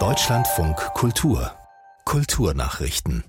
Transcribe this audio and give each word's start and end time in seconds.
Deutschlandfunk 0.00 0.76
Kultur 0.94 1.52
Kulturnachrichten 2.04 3.22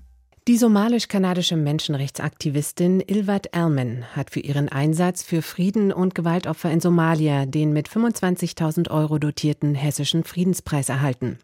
die 0.48 0.58
somalisch-kanadische 0.58 1.56
Menschenrechtsaktivistin 1.56 3.00
Ilvat 3.00 3.48
Elman 3.52 4.04
hat 4.16 4.30
für 4.30 4.40
ihren 4.40 4.68
Einsatz 4.68 5.22
für 5.22 5.42
Frieden 5.42 5.92
und 5.92 6.16
Gewaltopfer 6.16 6.70
in 6.70 6.80
Somalia 6.80 7.46
den 7.46 7.72
mit 7.72 7.88
25.000 7.88 8.90
Euro 8.90 9.18
dotierten 9.18 9.76
Hessischen 9.76 10.24
Friedenspreis 10.24 10.88
erhalten. 10.88 11.38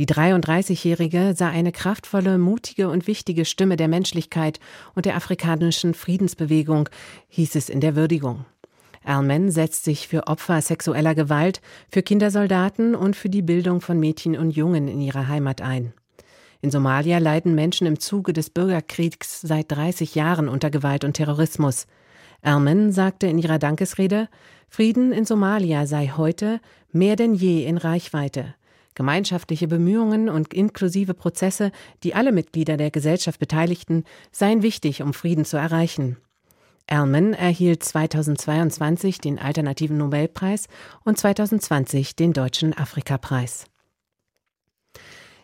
Die 0.00 0.06
33-Jährige 0.06 1.34
sah 1.36 1.50
eine 1.50 1.70
kraftvolle, 1.70 2.38
mutige 2.38 2.88
und 2.88 3.06
wichtige 3.06 3.44
Stimme 3.44 3.76
der 3.76 3.88
Menschlichkeit 3.88 4.58
und 4.96 5.04
der 5.06 5.14
afrikanischen 5.14 5.94
Friedensbewegung, 5.94 6.88
hieß 7.28 7.54
es 7.54 7.68
in 7.68 7.80
der 7.80 7.94
Würdigung. 7.94 8.46
Alman 9.08 9.50
setzt 9.50 9.84
sich 9.84 10.06
für 10.06 10.26
Opfer 10.26 10.60
sexueller 10.60 11.14
Gewalt, 11.14 11.62
für 11.90 12.02
Kindersoldaten 12.02 12.94
und 12.94 13.16
für 13.16 13.30
die 13.30 13.42
Bildung 13.42 13.80
von 13.80 13.98
Mädchen 13.98 14.36
und 14.36 14.50
Jungen 14.50 14.86
in 14.86 15.00
ihrer 15.00 15.28
Heimat 15.28 15.62
ein. 15.62 15.94
In 16.60 16.70
Somalia 16.70 17.18
leiden 17.18 17.54
Menschen 17.54 17.86
im 17.86 18.00
Zuge 18.00 18.32
des 18.32 18.50
Bürgerkriegs 18.50 19.40
seit 19.40 19.72
30 19.72 20.14
Jahren 20.14 20.48
unter 20.48 20.70
Gewalt 20.70 21.04
und 21.04 21.14
Terrorismus. 21.14 21.86
Ermen 22.42 22.92
sagte 22.92 23.26
in 23.28 23.38
ihrer 23.38 23.58
Dankesrede, 23.58 24.28
Frieden 24.68 25.12
in 25.12 25.24
Somalia 25.24 25.86
sei 25.86 26.12
heute 26.16 26.60
mehr 26.92 27.16
denn 27.16 27.34
je 27.34 27.64
in 27.64 27.78
Reichweite. 27.78 28.54
Gemeinschaftliche 28.94 29.68
Bemühungen 29.68 30.28
und 30.28 30.52
inklusive 30.52 31.14
Prozesse, 31.14 31.70
die 32.02 32.14
alle 32.14 32.32
Mitglieder 32.32 32.76
der 32.76 32.90
Gesellschaft 32.90 33.40
beteiligten, 33.40 34.04
seien 34.32 34.62
wichtig, 34.62 35.00
um 35.00 35.14
Frieden 35.14 35.44
zu 35.44 35.56
erreichen. 35.56 36.18
Ermen 36.90 37.34
erhielt 37.34 37.84
2022 37.84 39.18
den 39.18 39.38
Alternativen 39.38 39.98
Nobelpreis 39.98 40.68
und 41.04 41.18
2020 41.18 42.16
den 42.16 42.32
Deutschen 42.32 42.76
Afrikapreis. 42.76 43.66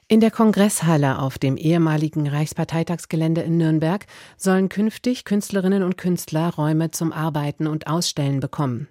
In 0.06 0.20
der 0.20 0.30
Kongresshalle 0.30 1.18
auf 1.18 1.38
dem 1.38 1.56
ehemaligen 1.56 2.28
Reichsparteitagsgelände 2.28 3.40
in 3.40 3.56
Nürnberg 3.56 4.04
sollen 4.36 4.68
künftig 4.68 5.24
Künstlerinnen 5.24 5.82
und 5.82 5.96
Künstler 5.96 6.50
Räume 6.50 6.90
zum 6.90 7.10
Arbeiten 7.10 7.66
und 7.66 7.86
Ausstellen 7.86 8.38
bekommen. 8.38 8.86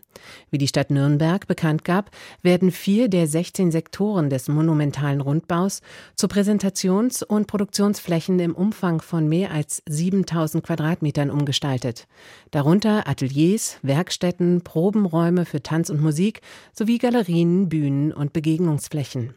Wie 0.49 0.57
die 0.57 0.67
Stadt 0.67 0.89
Nürnberg 0.89 1.45
bekannt 1.45 1.85
gab, 1.85 2.09
werden 2.41 2.71
vier 2.71 3.09
der 3.09 3.27
16 3.27 3.69
Sektoren 3.69 4.31
des 4.31 4.47
monumentalen 4.47 5.21
Rundbaus 5.21 5.81
zu 6.15 6.25
Präsentations- 6.25 7.23
und 7.23 7.45
Produktionsflächen 7.45 8.39
im 8.39 8.55
Umfang 8.55 8.99
von 8.99 9.29
mehr 9.29 9.51
als 9.51 9.83
7000 9.87 10.63
Quadratmetern 10.63 11.29
umgestaltet. 11.29 12.07
Darunter 12.49 13.07
Ateliers, 13.07 13.77
Werkstätten, 13.83 14.63
Probenräume 14.63 15.45
für 15.45 15.61
Tanz 15.61 15.91
und 15.91 16.01
Musik 16.01 16.41
sowie 16.73 16.97
Galerien, 16.97 17.69
Bühnen 17.69 18.11
und 18.11 18.33
Begegnungsflächen. 18.33 19.35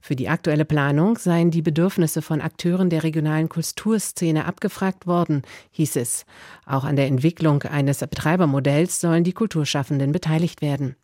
Für 0.00 0.16
die 0.16 0.28
aktuelle 0.28 0.64
Planung 0.64 1.18
seien 1.18 1.50
die 1.50 1.62
Bedürfnisse 1.62 2.22
von 2.22 2.40
Akteuren 2.40 2.90
der 2.90 3.02
regionalen 3.02 3.48
Kulturszene 3.48 4.44
abgefragt 4.44 5.06
worden, 5.06 5.42
hieß 5.70 5.96
es. 5.96 6.24
Auch 6.64 6.84
an 6.84 6.96
der 6.96 7.06
Entwicklung 7.06 7.62
eines 7.62 7.98
Betreibermodells 7.98 9.00
sollen 9.00 9.24
die 9.24 9.32
Kulturschaffenden 9.32 10.12
beteiligt 10.12 10.62
werden. 10.62 10.96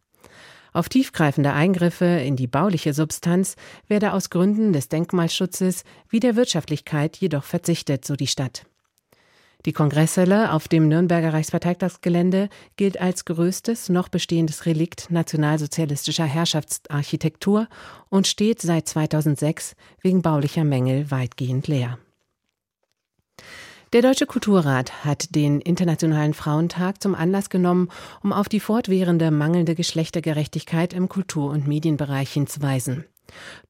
Auf 0.72 0.88
tiefgreifende 0.88 1.52
Eingriffe 1.52 2.06
in 2.06 2.36
die 2.36 2.46
bauliche 2.46 2.94
Substanz 2.94 3.56
werde 3.88 4.14
aus 4.14 4.30
Gründen 4.30 4.72
des 4.72 4.88
Denkmalschutzes 4.88 5.84
wie 6.08 6.20
der 6.20 6.34
Wirtschaftlichkeit 6.36 7.18
jedoch 7.18 7.44
verzichtet, 7.44 8.06
so 8.06 8.16
die 8.16 8.26
Stadt. 8.26 8.64
Die 9.64 9.72
Kongresshalle 9.72 10.52
auf 10.52 10.66
dem 10.66 10.88
Nürnberger 10.88 11.32
Reichsparteitagsgelände 11.32 12.48
gilt 12.76 13.00
als 13.00 13.24
größtes 13.24 13.90
noch 13.90 14.08
bestehendes 14.08 14.66
Relikt 14.66 15.10
nationalsozialistischer 15.10 16.24
Herrschaftsarchitektur 16.24 17.68
und 18.08 18.26
steht 18.26 18.60
seit 18.60 18.88
2006 18.88 19.76
wegen 20.00 20.20
baulicher 20.20 20.64
Mängel 20.64 21.10
weitgehend 21.12 21.68
leer. 21.68 21.98
Der 23.92 24.02
Deutsche 24.02 24.26
Kulturrat 24.26 25.04
hat 25.04 25.34
den 25.34 25.60
Internationalen 25.60 26.34
Frauentag 26.34 27.02
zum 27.02 27.14
Anlass 27.14 27.50
genommen, 27.50 27.88
um 28.22 28.32
auf 28.32 28.48
die 28.48 28.58
fortwährende 28.58 29.30
mangelnde 29.30 29.74
Geschlechtergerechtigkeit 29.74 30.94
im 30.94 31.08
Kultur- 31.08 31.50
und 31.50 31.68
Medienbereich 31.68 32.32
hinzuweisen. 32.32 33.04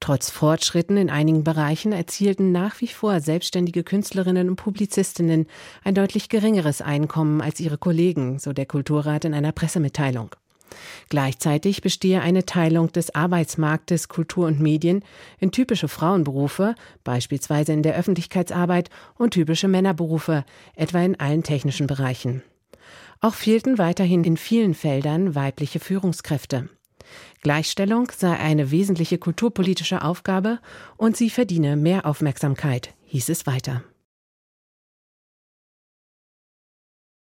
Trotz 0.01 0.31
Fortschritten 0.31 0.97
in 0.97 1.11
einigen 1.11 1.45
Bereichen 1.45 1.93
erzielten 1.93 2.53
nach 2.53 2.81
wie 2.81 2.89
vor 2.89 3.21
selbstständige 3.21 3.85
Künstlerinnen 3.85 4.49
und 4.49 4.57
Publizistinnen 4.57 5.47
ein 5.85 5.95
deutlich 5.95 6.29
geringeres 6.29 6.83
Einkommen 6.83 7.41
als 7.41 7.61
ihre 7.61 7.79
Kollegen, 7.79 8.39
so 8.39 8.53
der 8.53 8.67
Kulturrat 8.67 9.25
in 9.25 9.35
einer 9.35 9.53
Pressemitteilung. 9.53 10.35
Gleichzeitig 11.09 11.83
bestehe 11.83 12.23
eine 12.23 12.47
Teilung 12.47 12.91
des 12.93 13.15
Arbeitsmarktes 13.15 14.09
Kultur 14.09 14.47
und 14.47 14.61
Medien 14.61 15.05
in 15.39 15.53
typische 15.53 15.89
Frauenberufe, 15.89 16.75
beispielsweise 17.05 17.73
in 17.73 17.83
der 17.83 17.95
Öffentlichkeitsarbeit, 17.97 18.91
und 19.17 19.33
typische 19.33 19.69
Männerberufe, 19.69 20.45
etwa 20.75 21.01
in 21.01 21.21
allen 21.21 21.43
technischen 21.43 21.87
Bereichen. 21.87 22.43
Auch 23.21 23.35
fehlten 23.35 23.79
weiterhin 23.79 24.25
in 24.25 24.37
vielen 24.37 24.75
Feldern 24.75 25.35
weibliche 25.35 25.79
Führungskräfte. 25.79 26.69
Gleichstellung 27.43 28.11
sei 28.17 28.37
eine 28.39 28.71
wesentliche 28.71 29.19
kulturpolitische 29.19 30.03
Aufgabe 30.03 30.59
und 30.97 31.17
sie 31.17 31.31
verdiene 31.31 31.77
mehr 31.77 32.07
Aufmerksamkeit, 32.07 32.95
hieß 33.07 33.29
es 33.29 33.47
weiter. 33.47 33.83